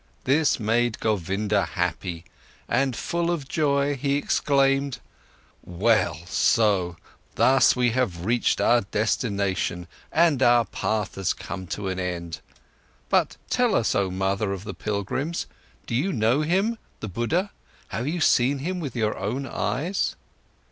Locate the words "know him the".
16.11-17.07